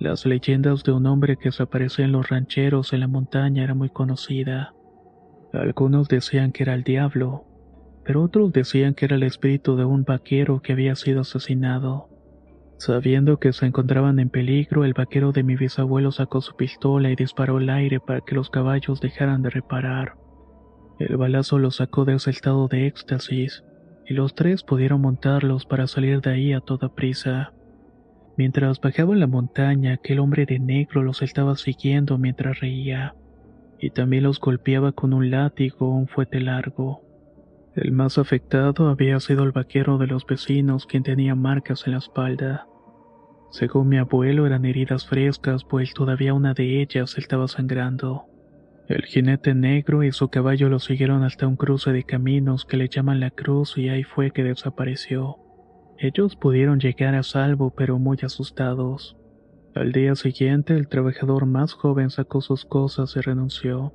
Las 0.00 0.24
leyendas 0.24 0.82
de 0.82 0.92
un 0.92 1.04
hombre 1.04 1.36
que 1.36 1.52
se 1.52 1.62
aparecía 1.62 2.06
en 2.06 2.12
los 2.12 2.30
rancheros 2.30 2.94
en 2.94 3.00
la 3.00 3.06
montaña 3.06 3.62
era 3.62 3.74
muy 3.74 3.90
conocida. 3.90 4.72
Algunos 5.52 6.08
decían 6.08 6.52
que 6.52 6.62
era 6.62 6.72
el 6.72 6.84
diablo, 6.84 7.44
pero 8.02 8.22
otros 8.22 8.50
decían 8.50 8.94
que 8.94 9.04
era 9.04 9.16
el 9.16 9.24
espíritu 9.24 9.76
de 9.76 9.84
un 9.84 10.04
vaquero 10.04 10.62
que 10.62 10.72
había 10.72 10.94
sido 10.94 11.20
asesinado. 11.20 12.08
Sabiendo 12.78 13.38
que 13.38 13.52
se 13.52 13.66
encontraban 13.66 14.18
en 14.20 14.30
peligro, 14.30 14.86
el 14.86 14.94
vaquero 14.94 15.32
de 15.32 15.42
mi 15.42 15.54
bisabuelo 15.54 16.12
sacó 16.12 16.40
su 16.40 16.56
pistola 16.56 17.10
y 17.10 17.14
disparó 17.14 17.58
al 17.58 17.68
aire 17.68 18.00
para 18.00 18.22
que 18.22 18.34
los 18.34 18.48
caballos 18.48 19.02
dejaran 19.02 19.42
de 19.42 19.50
reparar. 19.50 20.14
El 20.98 21.18
balazo 21.18 21.58
los 21.58 21.76
sacó 21.76 22.06
de 22.06 22.14
ese 22.14 22.30
estado 22.30 22.68
de 22.68 22.86
éxtasis, 22.86 23.64
y 24.06 24.14
los 24.14 24.34
tres 24.34 24.62
pudieron 24.62 25.02
montarlos 25.02 25.66
para 25.66 25.86
salir 25.86 26.22
de 26.22 26.30
ahí 26.30 26.52
a 26.54 26.60
toda 26.60 26.88
prisa. 26.94 27.52
Mientras 28.36 28.80
bajaban 28.80 29.20
la 29.20 29.26
montaña, 29.26 29.94
aquel 29.94 30.18
hombre 30.18 30.46
de 30.46 30.58
negro 30.58 31.02
los 31.02 31.22
estaba 31.22 31.56
siguiendo 31.56 32.18
mientras 32.18 32.60
reía. 32.60 33.14
y 33.82 33.90
también 33.90 34.24
los 34.24 34.38
golpeaba 34.38 34.92
con 34.92 35.14
un 35.14 35.30
látigo 35.30 35.88
o 35.88 35.96
un 35.96 36.06
fuete 36.06 36.38
largo. 36.38 37.02
El 37.74 37.92
más 37.92 38.18
afectado 38.18 38.88
había 38.88 39.18
sido 39.20 39.42
el 39.42 39.52
vaquero 39.52 39.96
de 39.96 40.06
los 40.06 40.26
vecinos 40.26 40.86
quien 40.86 41.02
tenía 41.02 41.34
marcas 41.34 41.86
en 41.86 41.92
la 41.92 41.98
espalda. 41.98 42.66
Según 43.50 43.88
mi 43.88 43.96
abuelo 43.96 44.46
eran 44.46 44.64
heridas 44.64 45.06
frescas, 45.06 45.64
pues 45.64 45.94
todavía 45.94 46.34
una 46.34 46.52
de 46.52 46.82
ellas 46.82 47.16
estaba 47.16 47.48
sangrando. 47.48 48.26
El 48.88 49.04
jinete 49.04 49.54
negro 49.54 50.02
y 50.02 50.12
su 50.12 50.28
caballo 50.28 50.68
lo 50.68 50.78
siguieron 50.78 51.22
hasta 51.22 51.46
un 51.46 51.56
cruce 51.56 51.92
de 51.92 52.02
caminos 52.04 52.64
que 52.64 52.76
le 52.76 52.88
llaman 52.88 53.20
la 53.20 53.30
cruz 53.30 53.78
y 53.78 53.88
ahí 53.88 54.02
fue 54.02 54.30
que 54.30 54.44
desapareció. 54.44 55.38
Ellos 56.02 56.34
pudieron 56.34 56.80
llegar 56.80 57.14
a 57.14 57.22
salvo 57.22 57.74
pero 57.76 57.98
muy 57.98 58.16
asustados. 58.22 59.18
Al 59.74 59.92
día 59.92 60.14
siguiente 60.14 60.74
el 60.74 60.88
trabajador 60.88 61.44
más 61.44 61.74
joven 61.74 62.08
sacó 62.08 62.40
sus 62.40 62.64
cosas 62.64 63.14
y 63.16 63.20
renunció. 63.20 63.92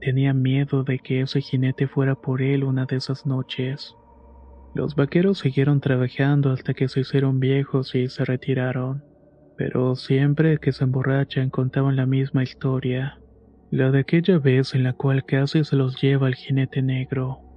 Tenía 0.00 0.34
miedo 0.34 0.82
de 0.82 0.98
que 0.98 1.20
ese 1.20 1.40
jinete 1.40 1.86
fuera 1.86 2.16
por 2.16 2.42
él 2.42 2.64
una 2.64 2.86
de 2.86 2.96
esas 2.96 3.24
noches. 3.24 3.94
Los 4.74 4.96
vaqueros 4.96 5.38
siguieron 5.38 5.80
trabajando 5.80 6.50
hasta 6.50 6.74
que 6.74 6.88
se 6.88 7.00
hicieron 7.00 7.38
viejos 7.38 7.94
y 7.94 8.08
se 8.08 8.24
retiraron. 8.24 9.04
Pero 9.56 9.94
siempre 9.94 10.58
que 10.58 10.72
se 10.72 10.82
emborrachan 10.82 11.50
contaban 11.50 11.94
la 11.94 12.06
misma 12.06 12.42
historia, 12.42 13.20
la 13.70 13.92
de 13.92 14.00
aquella 14.00 14.38
vez 14.38 14.74
en 14.74 14.82
la 14.82 14.94
cual 14.94 15.24
casi 15.24 15.62
se 15.62 15.76
los 15.76 16.02
lleva 16.02 16.26
el 16.26 16.34
jinete 16.34 16.82
negro. 16.82 17.51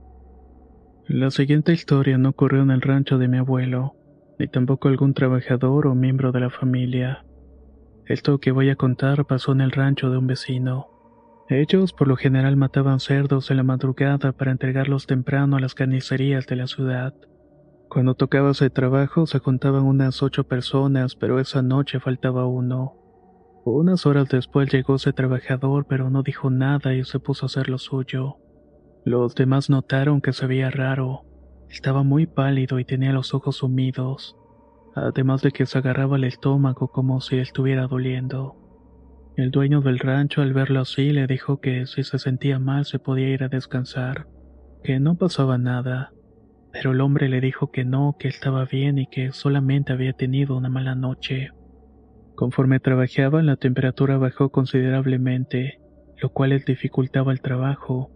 La 1.07 1.29
siguiente 1.29 1.71
historia 1.71 2.17
no 2.17 2.29
ocurrió 2.29 2.63
en 2.63 2.71
el 2.71 2.81
rancho 2.81 3.19
de 3.19 3.27
mi 3.27 3.37
abuelo, 3.37 3.93
ni 4.39 4.47
tampoco 4.47 4.87
algún 4.87 5.13
trabajador 5.13 5.85
o 5.85 5.93
miembro 5.93 6.31
de 6.31 6.39
la 6.39 6.49
familia. 6.49 7.23
Esto 8.07 8.39
que 8.39 8.51
voy 8.51 8.71
a 8.71 8.75
contar 8.75 9.25
pasó 9.25 9.51
en 9.51 9.61
el 9.61 9.69
rancho 9.69 10.09
de 10.09 10.17
un 10.17 10.25
vecino. 10.25 10.87
Ellos 11.47 11.93
por 11.93 12.07
lo 12.07 12.15
general 12.15 12.57
mataban 12.57 12.99
cerdos 12.99 13.51
en 13.51 13.57
la 13.57 13.63
madrugada 13.63 14.31
para 14.31 14.51
entregarlos 14.51 15.05
temprano 15.05 15.57
a 15.57 15.59
las 15.59 15.75
carnicerías 15.75 16.47
de 16.47 16.55
la 16.55 16.65
ciudad. 16.65 17.13
Cuando 17.87 18.15
tocaba 18.15 18.49
ese 18.49 18.71
trabajo 18.71 19.27
se 19.27 19.39
contaban 19.41 19.83
unas 19.83 20.23
ocho 20.23 20.45
personas, 20.45 21.15
pero 21.15 21.39
esa 21.39 21.61
noche 21.61 21.99
faltaba 21.99 22.47
uno. 22.47 22.95
Unas 23.63 24.07
horas 24.07 24.27
después 24.29 24.73
llegó 24.73 24.95
ese 24.95 25.13
trabajador, 25.13 25.85
pero 25.87 26.09
no 26.09 26.23
dijo 26.23 26.49
nada 26.49 26.95
y 26.95 27.03
se 27.03 27.19
puso 27.19 27.45
a 27.45 27.47
hacer 27.47 27.69
lo 27.69 27.77
suyo. 27.77 28.37
Los 29.05 29.35
demás 29.35 29.69
notaron 29.69 30.19
que 30.19 30.33
se 30.33 30.47
veía 30.47 30.71
raro. 30.71 31.21
Estaba 31.69 32.01
muy 32.01 32.25
pálido 32.25 32.79
y 32.79 32.85
tenía 32.85 33.13
los 33.13 33.35
ojos 33.35 33.57
sumidos, 33.57 34.35
además 34.95 35.43
de 35.43 35.51
que 35.51 35.67
se 35.67 35.77
agarraba 35.77 36.17
el 36.17 36.23
estómago 36.23 36.87
como 36.87 37.21
si 37.21 37.37
estuviera 37.37 37.85
doliendo. 37.85 38.55
El 39.37 39.51
dueño 39.51 39.81
del 39.81 39.99
rancho 39.99 40.41
al 40.41 40.53
verlo 40.53 40.79
así 40.79 41.11
le 41.11 41.27
dijo 41.27 41.59
que 41.61 41.85
si 41.85 42.01
se 42.01 42.17
sentía 42.17 42.57
mal 42.57 42.85
se 42.85 42.97
podía 42.97 43.29
ir 43.29 43.43
a 43.43 43.47
descansar, 43.47 44.25
que 44.83 44.99
no 44.99 45.15
pasaba 45.15 45.59
nada, 45.59 46.11
pero 46.71 46.93
el 46.93 47.01
hombre 47.01 47.29
le 47.29 47.41
dijo 47.41 47.69
que 47.71 47.85
no, 47.85 48.15
que 48.17 48.27
estaba 48.27 48.65
bien 48.65 48.97
y 48.97 49.05
que 49.05 49.31
solamente 49.33 49.93
había 49.93 50.13
tenido 50.13 50.57
una 50.57 50.69
mala 50.69 50.95
noche. 50.95 51.51
Conforme 52.33 52.79
trabajaban 52.79 53.45
la 53.45 53.57
temperatura 53.57 54.17
bajó 54.17 54.49
considerablemente, 54.49 55.79
lo 56.19 56.29
cual 56.29 56.49
les 56.49 56.65
dificultaba 56.65 57.31
el 57.31 57.41
trabajo. 57.41 58.14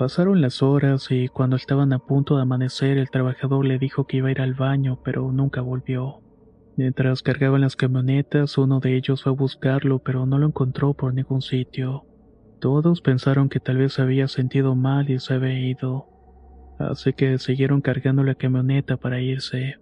Pasaron 0.00 0.40
las 0.40 0.62
horas 0.62 1.08
y 1.10 1.28
cuando 1.28 1.56
estaban 1.56 1.92
a 1.92 1.98
punto 1.98 2.36
de 2.36 2.40
amanecer 2.40 2.96
el 2.96 3.10
trabajador 3.10 3.66
le 3.66 3.78
dijo 3.78 4.06
que 4.06 4.16
iba 4.16 4.28
a 4.28 4.30
ir 4.30 4.40
al 4.40 4.54
baño, 4.54 4.98
pero 5.04 5.30
nunca 5.30 5.60
volvió. 5.60 6.22
Mientras 6.78 7.22
cargaban 7.22 7.60
las 7.60 7.76
camionetas, 7.76 8.56
uno 8.56 8.80
de 8.80 8.96
ellos 8.96 9.24
fue 9.24 9.32
a 9.32 9.34
buscarlo, 9.34 9.98
pero 9.98 10.24
no 10.24 10.38
lo 10.38 10.46
encontró 10.46 10.94
por 10.94 11.12
ningún 11.12 11.42
sitio. 11.42 12.06
Todos 12.60 13.02
pensaron 13.02 13.50
que 13.50 13.60
tal 13.60 13.76
vez 13.76 13.92
se 13.92 14.00
había 14.00 14.26
sentido 14.26 14.74
mal 14.74 15.10
y 15.10 15.18
se 15.18 15.34
había 15.34 15.68
ido. 15.68 16.06
Así 16.78 17.12
que 17.12 17.36
siguieron 17.36 17.82
cargando 17.82 18.24
la 18.24 18.36
camioneta 18.36 18.96
para 18.96 19.20
irse. 19.20 19.74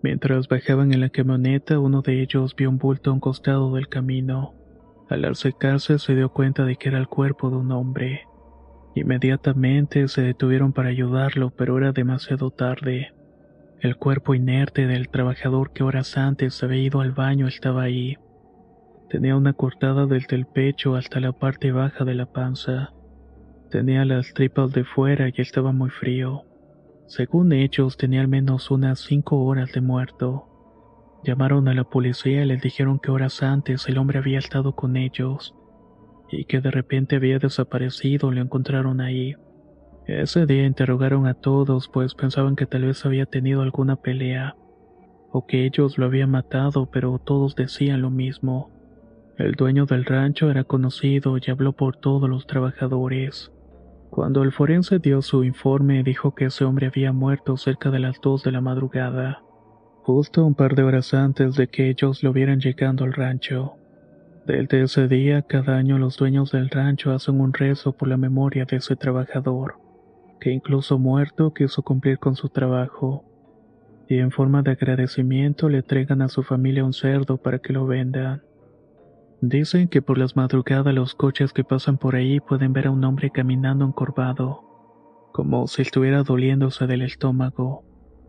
Mientras 0.00 0.46
bajaban 0.46 0.92
en 0.92 1.00
la 1.00 1.08
camioneta, 1.08 1.80
uno 1.80 2.02
de 2.02 2.22
ellos 2.22 2.54
vio 2.54 2.70
un 2.70 2.78
bulto 2.78 3.10
a 3.10 3.14
un 3.14 3.18
costado 3.18 3.74
del 3.74 3.88
camino. 3.88 4.54
Al 5.08 5.24
acercarse 5.24 5.98
se 5.98 6.14
dio 6.14 6.28
cuenta 6.28 6.64
de 6.64 6.76
que 6.76 6.88
era 6.88 6.98
el 6.98 7.08
cuerpo 7.08 7.50
de 7.50 7.56
un 7.56 7.72
hombre. 7.72 8.28
Inmediatamente 8.94 10.06
se 10.06 10.22
detuvieron 10.22 10.72
para 10.72 10.88
ayudarlo, 10.88 11.50
pero 11.50 11.78
era 11.78 11.90
demasiado 11.92 12.50
tarde. 12.50 13.12
El 13.80 13.96
cuerpo 13.96 14.34
inerte 14.34 14.86
del 14.86 15.08
trabajador 15.08 15.72
que 15.72 15.82
horas 15.82 16.16
antes 16.16 16.62
había 16.62 16.82
ido 16.82 17.00
al 17.00 17.10
baño 17.10 17.48
estaba 17.48 17.82
ahí. 17.82 18.16
Tenía 19.10 19.36
una 19.36 19.52
cortada 19.52 20.06
desde 20.06 20.36
el 20.36 20.46
pecho 20.46 20.94
hasta 20.94 21.18
la 21.18 21.32
parte 21.32 21.72
baja 21.72 22.04
de 22.04 22.14
la 22.14 22.26
panza. 22.26 22.92
Tenía 23.68 24.04
las 24.04 24.32
tripas 24.32 24.72
de 24.72 24.84
fuera 24.84 25.28
y 25.28 25.34
estaba 25.38 25.72
muy 25.72 25.90
frío. 25.90 26.44
Según 27.06 27.52
ellos, 27.52 27.96
tenía 27.96 28.20
al 28.20 28.28
menos 28.28 28.70
unas 28.70 29.00
cinco 29.00 29.44
horas 29.44 29.72
de 29.72 29.80
muerto. 29.80 30.46
Llamaron 31.24 31.66
a 31.66 31.74
la 31.74 31.84
policía 31.84 32.44
y 32.44 32.46
les 32.46 32.62
dijeron 32.62 33.00
que 33.00 33.10
horas 33.10 33.42
antes 33.42 33.88
el 33.88 33.98
hombre 33.98 34.20
había 34.20 34.38
estado 34.38 34.76
con 34.76 34.96
ellos 34.96 35.54
y 36.30 36.44
que 36.44 36.60
de 36.60 36.70
repente 36.70 37.16
había 37.16 37.38
desaparecido 37.38 38.30
lo 38.30 38.40
encontraron 38.40 39.00
ahí. 39.00 39.34
Ese 40.06 40.46
día 40.46 40.66
interrogaron 40.66 41.26
a 41.26 41.34
todos 41.34 41.88
pues 41.88 42.14
pensaban 42.14 42.56
que 42.56 42.66
tal 42.66 42.84
vez 42.84 43.04
había 43.06 43.26
tenido 43.26 43.62
alguna 43.62 43.96
pelea 43.96 44.56
o 45.34 45.46
que 45.46 45.66
ellos 45.66 45.98
lo 45.98 46.06
habían 46.06 46.30
matado, 46.30 46.88
pero 46.92 47.18
todos 47.18 47.56
decían 47.56 48.02
lo 48.02 48.10
mismo. 48.10 48.70
El 49.36 49.54
dueño 49.54 49.84
del 49.84 50.04
rancho 50.04 50.48
era 50.48 50.62
conocido 50.62 51.36
y 51.38 51.50
habló 51.50 51.72
por 51.72 51.96
todos 51.96 52.30
los 52.30 52.46
trabajadores. 52.46 53.50
Cuando 54.10 54.44
el 54.44 54.52
forense 54.52 55.00
dio 55.00 55.22
su 55.22 55.42
informe 55.42 56.04
dijo 56.04 56.36
que 56.36 56.44
ese 56.44 56.64
hombre 56.64 56.86
había 56.86 57.12
muerto 57.12 57.56
cerca 57.56 57.90
de 57.90 57.98
las 57.98 58.20
dos 58.20 58.44
de 58.44 58.52
la 58.52 58.60
madrugada, 58.60 59.42
justo 60.04 60.46
un 60.46 60.54
par 60.54 60.76
de 60.76 60.84
horas 60.84 61.12
antes 61.14 61.56
de 61.56 61.66
que 61.66 61.90
ellos 61.90 62.22
lo 62.22 62.32
vieran 62.32 62.60
llegando 62.60 63.02
al 63.02 63.12
rancho. 63.12 63.74
Desde 64.46 64.82
ese 64.82 65.08
día, 65.08 65.42
cada 65.42 65.76
año 65.76 65.98
los 65.98 66.16
dueños 66.16 66.52
del 66.52 66.68
rancho 66.68 67.12
hacen 67.12 67.40
un 67.40 67.52
rezo 67.52 67.92
por 67.92 68.08
la 68.08 68.16
memoria 68.16 68.64
de 68.64 68.76
ese 68.76 68.94
trabajador 68.96 69.84
que 70.44 70.52
incluso 70.52 70.98
muerto 70.98 71.54
quiso 71.54 71.80
cumplir 71.80 72.18
con 72.18 72.36
su 72.36 72.50
trabajo, 72.50 73.24
y 74.10 74.18
en 74.18 74.30
forma 74.30 74.60
de 74.60 74.72
agradecimiento 74.72 75.70
le 75.70 75.78
entregan 75.78 76.20
a 76.20 76.28
su 76.28 76.42
familia 76.42 76.84
un 76.84 76.92
cerdo 76.92 77.38
para 77.38 77.60
que 77.60 77.72
lo 77.72 77.86
vendan. 77.86 78.42
Dicen 79.40 79.88
que 79.88 80.02
por 80.02 80.18
las 80.18 80.36
madrugadas 80.36 80.94
los 80.94 81.14
coches 81.14 81.54
que 81.54 81.64
pasan 81.64 81.96
por 81.96 82.14
ahí 82.14 82.40
pueden 82.40 82.74
ver 82.74 82.88
a 82.88 82.90
un 82.90 83.02
hombre 83.04 83.30
caminando 83.30 83.86
encorvado, 83.86 85.30
como 85.32 85.66
si 85.66 85.80
estuviera 85.80 86.22
doliéndose 86.22 86.86
del 86.86 87.00
estómago. 87.00 87.82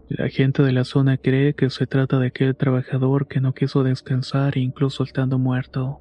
La 0.07 0.29
gente 0.29 0.63
de 0.63 0.71
la 0.71 0.85
zona 0.85 1.17
cree 1.17 1.53
que 1.53 1.69
se 1.69 1.85
trata 1.85 2.17
de 2.17 2.27
aquel 2.27 2.55
trabajador 2.55 3.27
que 3.27 3.41
no 3.41 3.53
quiso 3.53 3.83
descansar 3.83 4.57
incluso 4.57 5.03
estando 5.03 5.37
muerto. 5.37 5.99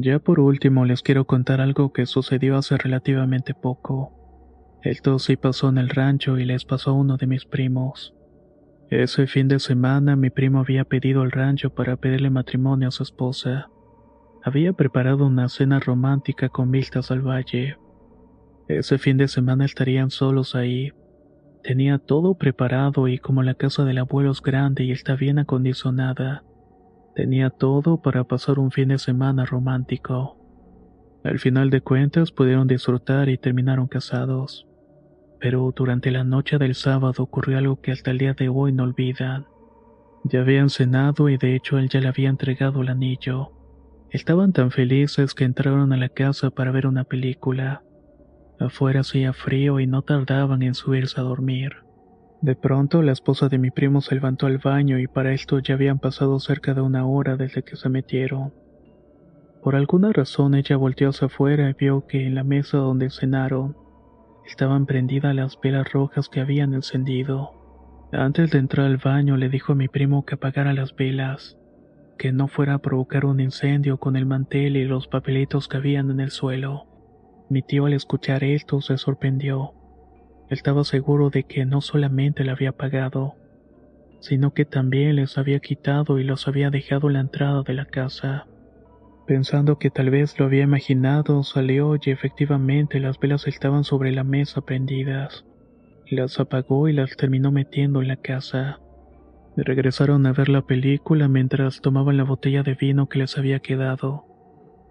Ya 0.00 0.20
por 0.20 0.38
último 0.38 0.84
les 0.84 1.02
quiero 1.02 1.26
contar 1.26 1.60
algo 1.60 1.92
que 1.92 2.06
sucedió 2.06 2.56
hace 2.56 2.76
relativamente 2.76 3.52
poco. 3.52 4.12
Esto 4.84 5.18
sí 5.18 5.36
pasó 5.36 5.70
en 5.70 5.78
el 5.78 5.88
rancho 5.88 6.38
y 6.38 6.44
les 6.44 6.64
pasó 6.64 6.90
a 6.90 6.94
uno 6.94 7.16
de 7.16 7.26
mis 7.26 7.44
primos. 7.44 8.14
Ese 8.90 9.26
fin 9.26 9.48
de 9.48 9.58
semana 9.58 10.14
mi 10.14 10.30
primo 10.30 10.60
había 10.60 10.84
pedido 10.84 11.22
al 11.22 11.32
rancho 11.32 11.70
para 11.70 11.96
pedirle 11.96 12.30
matrimonio 12.30 12.88
a 12.88 12.92
su 12.92 13.02
esposa. 13.02 13.70
Había 14.44 14.72
preparado 14.72 15.26
una 15.26 15.48
cena 15.48 15.80
romántica 15.80 16.48
con 16.48 16.70
vistas 16.70 17.10
al 17.10 17.22
valle. 17.22 17.76
Ese 18.68 18.98
fin 18.98 19.16
de 19.16 19.26
semana 19.26 19.64
estarían 19.64 20.10
solos 20.10 20.54
ahí. 20.54 20.92
Tenía 21.64 21.98
todo 21.98 22.36
preparado 22.38 23.08
y 23.08 23.18
como 23.18 23.42
la 23.42 23.54
casa 23.54 23.84
del 23.84 23.98
abuelo 23.98 24.30
es 24.30 24.42
grande 24.42 24.84
y 24.84 24.92
está 24.92 25.16
bien 25.16 25.40
acondicionada, 25.40 26.44
tenía 27.18 27.50
todo 27.50 28.00
para 28.00 28.22
pasar 28.22 28.60
un 28.60 28.70
fin 28.70 28.90
de 28.90 28.98
semana 28.98 29.44
romántico. 29.44 30.36
Al 31.24 31.40
final 31.40 31.68
de 31.68 31.80
cuentas 31.80 32.30
pudieron 32.30 32.68
disfrutar 32.68 33.28
y 33.28 33.36
terminaron 33.36 33.88
casados. 33.88 34.68
Pero 35.40 35.72
durante 35.74 36.12
la 36.12 36.22
noche 36.22 36.58
del 36.58 36.76
sábado 36.76 37.24
ocurrió 37.24 37.58
algo 37.58 37.80
que 37.80 37.90
hasta 37.90 38.12
el 38.12 38.18
día 38.18 38.34
de 38.34 38.48
hoy 38.48 38.70
no 38.70 38.84
olvidan. 38.84 39.46
Ya 40.22 40.42
habían 40.42 40.70
cenado 40.70 41.28
y 41.28 41.38
de 41.38 41.56
hecho 41.56 41.76
él 41.78 41.88
ya 41.88 42.00
le 42.00 42.06
había 42.06 42.28
entregado 42.28 42.82
el 42.82 42.88
anillo. 42.88 43.50
Estaban 44.10 44.52
tan 44.52 44.70
felices 44.70 45.34
que 45.34 45.42
entraron 45.42 45.92
a 45.92 45.96
la 45.96 46.10
casa 46.10 46.50
para 46.50 46.70
ver 46.70 46.86
una 46.86 47.02
película. 47.02 47.82
Afuera 48.60 49.00
hacía 49.00 49.32
frío 49.32 49.80
y 49.80 49.88
no 49.88 50.02
tardaban 50.02 50.62
en 50.62 50.74
subirse 50.74 51.18
a 51.18 51.24
dormir. 51.24 51.78
De 52.40 52.54
pronto 52.54 53.02
la 53.02 53.12
esposa 53.12 53.48
de 53.48 53.58
mi 53.58 53.70
primo 53.70 54.00
se 54.00 54.14
levantó 54.14 54.46
al 54.46 54.58
baño 54.58 54.98
y 54.98 55.08
para 55.08 55.32
esto 55.32 55.58
ya 55.58 55.74
habían 55.74 55.98
pasado 55.98 56.38
cerca 56.38 56.72
de 56.72 56.80
una 56.80 57.04
hora 57.06 57.36
desde 57.36 57.62
que 57.64 57.76
se 57.76 57.88
metieron. 57.88 58.52
Por 59.62 59.74
alguna 59.74 60.12
razón 60.12 60.54
ella 60.54 60.76
volteó 60.76 61.10
hacia 61.10 61.26
afuera 61.26 61.68
y 61.68 61.72
vio 61.72 62.06
que 62.06 62.26
en 62.26 62.36
la 62.36 62.44
mesa 62.44 62.78
donde 62.78 63.10
cenaron 63.10 63.76
estaban 64.46 64.86
prendidas 64.86 65.34
las 65.34 65.58
velas 65.60 65.92
rojas 65.92 66.28
que 66.28 66.40
habían 66.40 66.74
encendido. 66.74 67.50
Antes 68.12 68.52
de 68.52 68.58
entrar 68.58 68.86
al 68.86 68.96
baño 68.98 69.36
le 69.36 69.48
dijo 69.48 69.72
a 69.72 69.76
mi 69.76 69.88
primo 69.88 70.24
que 70.24 70.36
apagara 70.36 70.72
las 70.72 70.94
velas. 70.94 71.58
que 72.18 72.32
no 72.32 72.48
fuera 72.48 72.74
a 72.74 72.78
provocar 72.78 73.24
un 73.24 73.40
incendio 73.40 73.98
con 73.98 74.16
el 74.16 74.26
mantel 74.26 74.76
y 74.76 74.84
los 74.84 75.06
papelitos 75.06 75.68
que 75.68 75.76
habían 75.76 76.10
en 76.10 76.20
el 76.20 76.30
suelo. 76.30 76.86
Mi 77.48 77.62
tío 77.62 77.86
al 77.86 77.92
escuchar 77.92 78.44
esto 78.44 78.80
se 78.80 78.98
sorprendió. 78.98 79.72
Estaba 80.50 80.84
seguro 80.84 81.30
de 81.30 81.44
que 81.44 81.66
no 81.66 81.80
solamente 81.80 82.44
le 82.44 82.50
había 82.50 82.72
pagado, 82.72 83.34
sino 84.20 84.54
que 84.54 84.64
también 84.64 85.16
les 85.16 85.38
había 85.38 85.60
quitado 85.60 86.18
y 86.18 86.24
los 86.24 86.48
había 86.48 86.70
dejado 86.70 87.08
la 87.10 87.20
entrada 87.20 87.62
de 87.62 87.74
la 87.74 87.84
casa. 87.84 88.46
Pensando 89.26 89.78
que 89.78 89.90
tal 89.90 90.08
vez 90.08 90.38
lo 90.38 90.46
había 90.46 90.62
imaginado, 90.62 91.42
salió 91.42 91.96
y 91.96 92.10
efectivamente 92.10 92.98
las 92.98 93.18
velas 93.18 93.46
estaban 93.46 93.84
sobre 93.84 94.10
la 94.10 94.24
mesa 94.24 94.62
prendidas. 94.62 95.44
Las 96.10 96.40
apagó 96.40 96.88
y 96.88 96.94
las 96.94 97.14
terminó 97.14 97.52
metiendo 97.52 98.00
en 98.00 98.08
la 98.08 98.16
casa. 98.16 98.80
Regresaron 99.54 100.24
a 100.24 100.32
ver 100.32 100.48
la 100.48 100.62
película 100.62 101.28
mientras 101.28 101.82
tomaban 101.82 102.16
la 102.16 102.24
botella 102.24 102.62
de 102.62 102.72
vino 102.72 103.10
que 103.10 103.18
les 103.18 103.36
había 103.36 103.58
quedado. 103.58 104.24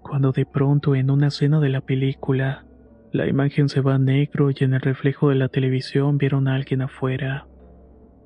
Cuando 0.03 0.31
de 0.31 0.45
pronto 0.45 0.93
en 0.93 1.09
una 1.09 1.29
escena 1.29 1.59
de 1.59 1.69
la 1.69 1.81
película, 1.81 2.66
la 3.11 3.27
imagen 3.27 3.69
se 3.69 3.81
va 3.81 3.95
a 3.95 3.99
negro 3.99 4.49
y 4.51 4.55
en 4.59 4.73
el 4.73 4.81
reflejo 4.81 5.29
de 5.29 5.35
la 5.35 5.47
televisión 5.47 6.17
vieron 6.17 6.47
a 6.47 6.55
alguien 6.55 6.81
afuera. 6.81 7.47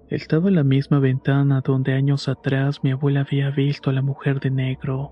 Estaba 0.09 0.49
en 0.49 0.55
la 0.55 0.63
misma 0.63 0.99
ventana 0.99 1.61
donde 1.61 1.93
años 1.93 2.27
atrás 2.27 2.83
mi 2.83 2.91
abuela 2.91 3.21
había 3.21 3.49
visto 3.51 3.89
a 3.89 3.93
la 3.93 4.01
mujer 4.01 4.39
de 4.39 4.49
negro. 4.49 5.11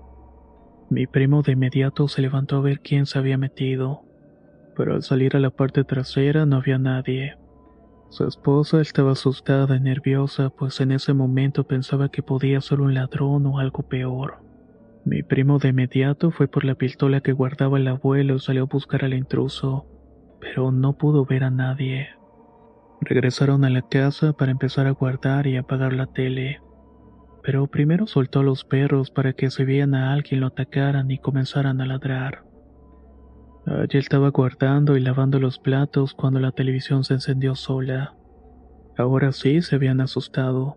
Mi 0.90 1.06
primo 1.06 1.42
de 1.42 1.52
inmediato 1.52 2.08
se 2.08 2.20
levantó 2.20 2.56
a 2.56 2.60
ver 2.60 2.80
quién 2.80 3.06
se 3.06 3.18
había 3.18 3.38
metido, 3.38 4.02
pero 4.76 4.94
al 4.94 5.02
salir 5.02 5.36
a 5.36 5.40
la 5.40 5.50
parte 5.50 5.84
trasera 5.84 6.46
no 6.46 6.56
había 6.56 6.78
nadie. 6.78 7.36
Su 8.10 8.26
esposa 8.26 8.80
estaba 8.80 9.12
asustada 9.12 9.76
y 9.76 9.80
nerviosa, 9.80 10.50
pues 10.50 10.80
en 10.80 10.90
ese 10.90 11.14
momento 11.14 11.62
pensaba 11.62 12.08
que 12.08 12.24
podía 12.24 12.60
ser 12.60 12.80
un 12.80 12.92
ladrón 12.92 13.46
o 13.46 13.60
algo 13.60 13.84
peor. 13.84 14.49
Mi 15.04 15.22
primo 15.22 15.58
de 15.58 15.68
inmediato 15.68 16.30
fue 16.30 16.46
por 16.46 16.64
la 16.64 16.74
pistola 16.74 17.20
que 17.20 17.32
guardaba 17.32 17.78
el 17.78 17.88
abuelo 17.88 18.36
y 18.36 18.40
salió 18.40 18.64
a 18.64 18.66
buscar 18.66 19.04
al 19.04 19.14
intruso, 19.14 19.86
pero 20.40 20.72
no 20.72 20.96
pudo 20.96 21.24
ver 21.24 21.44
a 21.44 21.50
nadie. 21.50 22.08
Regresaron 23.00 23.64
a 23.64 23.70
la 23.70 23.82
casa 23.82 24.34
para 24.34 24.52
empezar 24.52 24.86
a 24.86 24.90
guardar 24.90 25.46
y 25.46 25.56
apagar 25.56 25.94
la 25.94 26.06
tele. 26.06 26.60
Pero 27.42 27.66
primero 27.66 28.06
soltó 28.06 28.40
a 28.40 28.42
los 28.42 28.64
perros 28.64 29.10
para 29.10 29.32
que 29.32 29.50
si 29.50 29.64
veían 29.64 29.94
a 29.94 30.12
alguien 30.12 30.40
lo 30.40 30.48
atacaran 30.48 31.10
y 31.10 31.18
comenzaran 31.18 31.80
a 31.80 31.86
ladrar. 31.86 32.44
Allí 33.66 33.98
estaba 33.98 34.28
guardando 34.30 34.96
y 34.96 35.00
lavando 35.00 35.38
los 35.38 35.58
platos 35.58 36.12
cuando 36.12 36.40
la 36.40 36.52
televisión 36.52 37.04
se 37.04 37.14
encendió 37.14 37.54
sola. 37.54 38.14
Ahora 38.98 39.32
sí 39.32 39.62
se 39.62 39.76
habían 39.76 40.02
asustado, 40.02 40.76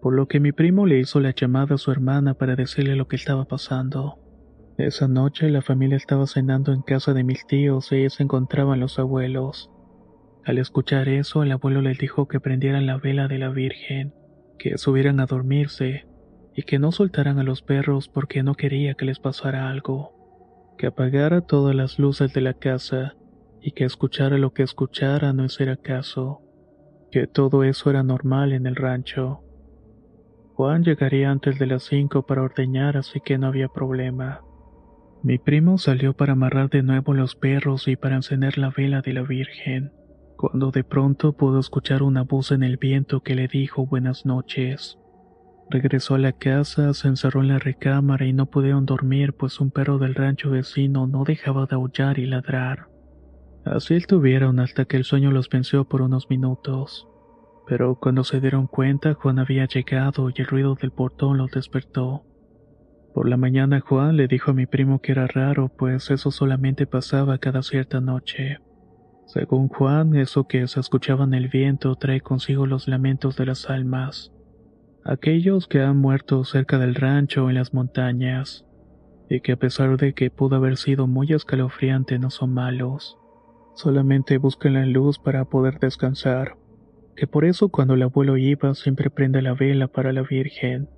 por 0.00 0.14
lo 0.14 0.28
que 0.28 0.40
mi 0.40 0.52
primo 0.52 0.86
le 0.86 0.98
hizo 0.98 1.20
la 1.20 1.34
llamada 1.34 1.74
a 1.74 1.78
su 1.78 1.90
hermana 1.90 2.34
para 2.34 2.56
decirle 2.56 2.96
lo 2.96 3.08
que 3.08 3.16
estaba 3.16 3.44
pasando. 3.44 4.18
Esa 4.78 5.08
noche 5.08 5.50
la 5.50 5.62
familia 5.62 5.96
estaba 5.96 6.26
cenando 6.26 6.72
en 6.72 6.82
casa 6.82 7.12
de 7.12 7.24
mis 7.24 7.46
tíos 7.46 7.92
y 7.92 7.96
ahí 7.96 8.10
se 8.10 8.22
encontraban 8.22 8.80
los 8.80 8.98
abuelos. 8.98 9.70
Al 10.44 10.58
escuchar 10.58 11.08
eso, 11.08 11.42
el 11.42 11.52
abuelo 11.52 11.82
les 11.82 11.98
dijo 11.98 12.28
que 12.28 12.40
prendieran 12.40 12.86
la 12.86 12.96
vela 12.96 13.28
de 13.28 13.38
la 13.38 13.50
Virgen, 13.50 14.14
que 14.58 14.78
subieran 14.78 15.20
a 15.20 15.26
dormirse 15.26 16.06
y 16.54 16.62
que 16.62 16.78
no 16.78 16.92
soltaran 16.92 17.38
a 17.38 17.42
los 17.42 17.62
perros 17.62 18.08
porque 18.08 18.42
no 18.42 18.54
quería 18.54 18.94
que 18.94 19.04
les 19.04 19.18
pasara 19.18 19.68
algo 19.68 20.20
que 20.80 20.86
apagara 20.86 21.42
todas 21.42 21.74
las 21.74 21.98
luces 21.98 22.32
de 22.32 22.40
la 22.40 22.54
casa 22.54 23.14
y 23.60 23.72
que 23.72 23.84
escuchara 23.84 24.38
lo 24.38 24.54
que 24.54 24.62
escuchara 24.62 25.34
no 25.34 25.44
hiciera 25.44 25.76
caso, 25.76 26.40
que 27.10 27.26
todo 27.26 27.64
eso 27.64 27.90
era 27.90 28.02
normal 28.02 28.54
en 28.54 28.66
el 28.66 28.76
rancho. 28.76 29.42
Juan 30.60 30.84
llegaría 30.84 31.30
antes 31.30 31.58
de 31.58 31.64
las 31.64 31.84
cinco 31.84 32.26
para 32.26 32.42
ordeñar, 32.42 32.98
así 32.98 33.18
que 33.20 33.38
no 33.38 33.46
había 33.46 33.68
problema. 33.68 34.42
Mi 35.22 35.38
primo 35.38 35.78
salió 35.78 36.12
para 36.12 36.34
amarrar 36.34 36.68
de 36.68 36.82
nuevo 36.82 37.14
los 37.14 37.34
perros 37.34 37.88
y 37.88 37.96
para 37.96 38.16
encender 38.16 38.58
la 38.58 38.68
vela 38.68 39.00
de 39.00 39.14
la 39.14 39.22
Virgen, 39.22 39.90
cuando 40.36 40.70
de 40.70 40.84
pronto 40.84 41.32
pudo 41.32 41.60
escuchar 41.60 42.02
una 42.02 42.24
voz 42.24 42.52
en 42.52 42.62
el 42.62 42.76
viento 42.76 43.22
que 43.22 43.34
le 43.36 43.48
dijo 43.48 43.86
buenas 43.86 44.26
noches. 44.26 44.98
Regresó 45.70 46.16
a 46.16 46.18
la 46.18 46.32
casa, 46.32 46.92
se 46.92 47.08
encerró 47.08 47.40
en 47.40 47.48
la 47.48 47.58
recámara 47.58 48.26
y 48.26 48.34
no 48.34 48.44
pudieron 48.44 48.84
dormir 48.84 49.32
pues 49.32 49.60
un 49.60 49.70
perro 49.70 49.96
del 49.96 50.14
rancho 50.14 50.50
vecino 50.50 51.06
no 51.06 51.24
dejaba 51.24 51.64
de 51.64 51.76
aullar 51.76 52.18
y 52.18 52.26
ladrar. 52.26 52.88
Así 53.64 53.94
estuvieron 53.94 54.60
hasta 54.60 54.84
que 54.84 54.98
el 54.98 55.04
sueño 55.04 55.30
los 55.30 55.48
venció 55.48 55.88
por 55.88 56.02
unos 56.02 56.28
minutos. 56.28 57.09
Pero 57.70 57.94
cuando 57.94 58.24
se 58.24 58.40
dieron 58.40 58.66
cuenta, 58.66 59.14
Juan 59.14 59.38
había 59.38 59.64
llegado 59.64 60.28
y 60.28 60.34
el 60.36 60.46
ruido 60.46 60.74
del 60.74 60.90
portón 60.90 61.38
los 61.38 61.52
despertó. 61.52 62.24
Por 63.14 63.28
la 63.28 63.36
mañana 63.36 63.80
Juan 63.80 64.16
le 64.16 64.26
dijo 64.26 64.50
a 64.50 64.54
mi 64.54 64.66
primo 64.66 65.00
que 65.00 65.12
era 65.12 65.26
raro, 65.26 65.68
pues 65.68 66.10
eso 66.10 66.30
solamente 66.30 66.86
pasaba 66.86 67.38
cada 67.38 67.62
cierta 67.62 68.00
noche. 68.00 68.58
Según 69.26 69.68
Juan, 69.68 70.16
eso 70.16 70.48
que 70.48 70.66
se 70.66 70.80
escuchaba 70.80 71.24
en 71.24 71.34
el 71.34 71.48
viento 71.48 71.94
trae 71.94 72.20
consigo 72.20 72.66
los 72.66 72.88
lamentos 72.88 73.36
de 73.36 73.46
las 73.46 73.70
almas 73.70 74.32
aquellos 75.04 75.66
que 75.66 75.80
han 75.80 75.96
muerto 75.96 76.44
cerca 76.44 76.78
del 76.78 76.94
rancho 76.94 77.48
en 77.48 77.56
las 77.56 77.72
montañas, 77.72 78.66
y 79.28 79.40
que 79.40 79.52
a 79.52 79.56
pesar 79.56 79.96
de 79.96 80.12
que 80.12 80.30
pudo 80.30 80.56
haber 80.56 80.76
sido 80.76 81.06
muy 81.06 81.32
escalofriante 81.32 82.18
no 82.18 82.30
son 82.30 82.52
malos. 82.52 83.16
Solamente 83.74 84.38
buscan 84.38 84.74
la 84.74 84.84
luz 84.84 85.18
para 85.18 85.44
poder 85.44 85.78
descansar, 85.78 86.56
que 87.20 87.26
por 87.26 87.44
eso 87.44 87.68
cuando 87.68 87.92
el 87.92 88.02
abuelo 88.02 88.38
iba 88.38 88.74
siempre 88.74 89.10
prende 89.10 89.42
la 89.42 89.52
vela 89.52 89.88
para 89.88 90.10
la 90.14 90.22
Virgen, 90.22 90.88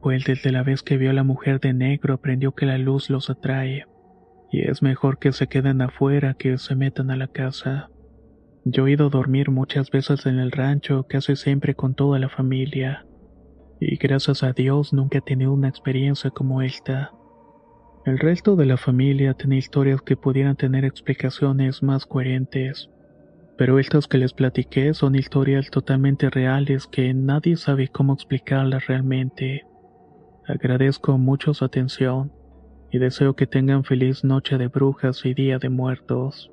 pues 0.00 0.24
desde 0.24 0.52
la 0.52 0.62
vez 0.62 0.84
que 0.84 0.96
vio 0.96 1.10
a 1.10 1.14
la 1.14 1.24
mujer 1.24 1.58
de 1.58 1.74
negro 1.74 2.14
aprendió 2.14 2.52
que 2.54 2.64
la 2.64 2.78
luz 2.78 3.10
los 3.10 3.28
atrae, 3.28 3.86
y 4.52 4.60
es 4.60 4.82
mejor 4.82 5.18
que 5.18 5.32
se 5.32 5.48
queden 5.48 5.82
afuera 5.82 6.34
que 6.34 6.56
se 6.58 6.76
metan 6.76 7.10
a 7.10 7.16
la 7.16 7.26
casa. 7.26 7.90
Yo 8.64 8.86
he 8.86 8.92
ido 8.92 9.08
a 9.08 9.10
dormir 9.10 9.50
muchas 9.50 9.90
veces 9.90 10.26
en 10.26 10.38
el 10.38 10.52
rancho, 10.52 11.06
casi 11.08 11.34
siempre 11.34 11.74
con 11.74 11.96
toda 11.96 12.20
la 12.20 12.28
familia 12.28 13.04
y 13.80 13.96
gracias 13.96 14.42
a 14.42 14.52
Dios 14.52 14.92
nunca 14.92 15.18
he 15.18 15.22
tenido 15.22 15.52
una 15.52 15.68
experiencia 15.68 16.30
como 16.30 16.62
esta. 16.62 17.12
El 18.04 18.18
resto 18.18 18.56
de 18.56 18.66
la 18.66 18.76
familia 18.76 19.34
tenía 19.34 19.58
historias 19.58 20.00
que 20.02 20.16
pudieran 20.16 20.56
tener 20.56 20.84
explicaciones 20.84 21.82
más 21.82 22.06
coherentes, 22.06 22.90
pero 23.58 23.80
estas 23.80 24.06
que 24.06 24.18
les 24.18 24.32
platiqué 24.32 24.94
son 24.94 25.16
historias 25.16 25.68
totalmente 25.68 26.30
reales 26.30 26.86
que 26.86 27.12
nadie 27.12 27.56
sabe 27.56 27.88
cómo 27.88 28.14
explicarlas 28.14 28.86
realmente. 28.86 29.64
Agradezco 30.46 31.18
mucho 31.18 31.52
su 31.52 31.64
atención 31.64 32.32
y 32.92 32.98
deseo 32.98 33.34
que 33.34 33.48
tengan 33.48 33.82
feliz 33.82 34.22
noche 34.22 34.58
de 34.58 34.68
brujas 34.68 35.24
y 35.24 35.34
día 35.34 35.58
de 35.58 35.70
muertos. 35.70 36.52